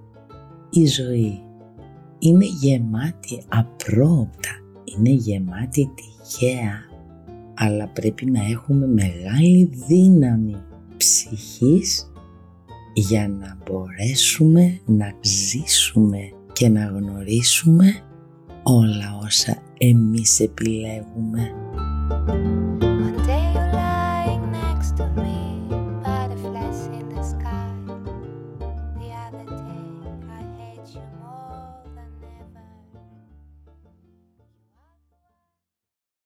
η 0.69 0.85
ζωή 0.85 1.43
είναι 2.19 2.45
γεμάτη 2.45 3.43
απρόοπτα, 3.47 4.49
είναι 4.83 5.09
γεμάτη 5.09 5.91
τυχαία, 5.95 6.79
αλλά 7.53 7.87
πρέπει 7.87 8.25
να 8.25 8.45
έχουμε 8.45 8.87
μεγάλη 8.87 9.69
δύναμη 9.87 10.57
ψυχής 10.97 12.11
για 12.93 13.27
να 13.27 13.57
μπορέσουμε 13.65 14.79
να 14.85 15.13
ζήσουμε 15.21 16.19
και 16.53 16.69
να 16.69 16.85
γνωρίσουμε 16.85 18.01
όλα 18.69 19.19
όσα 19.23 19.57
εμείς 19.77 20.39
επιλέγουμε. 20.39 21.51